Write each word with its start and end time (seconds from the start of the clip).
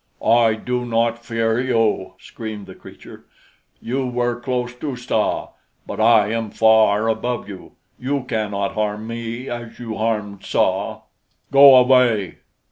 "I 0.25 0.55
do 0.55 0.83
not 0.83 1.23
fear 1.23 1.59
you," 1.59 2.13
screamed 2.19 2.65
the 2.65 2.73
creature. 2.73 3.25
"You 3.79 4.07
were 4.07 4.39
close 4.39 4.73
to 4.77 4.95
Tsa; 4.97 5.49
but 5.85 5.99
I 5.99 6.29
am 6.31 6.49
far 6.49 7.07
above 7.07 7.47
you. 7.47 7.73
You 7.99 8.23
cannot 8.23 8.73
harm 8.73 9.05
me 9.05 9.47
as 9.47 9.77
you 9.77 9.97
harmed 9.99 10.41
Tsa. 10.43 11.01
Go 11.51 11.75
away!" 11.75 12.37